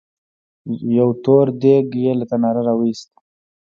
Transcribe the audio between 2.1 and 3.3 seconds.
له تناره راوېست.